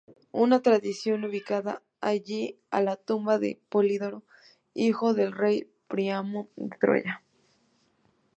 [0.31, 4.23] Una tradición ubicaba allí la tumba de Polidoro,
[4.73, 7.21] hijo del rey Príamo de Troya.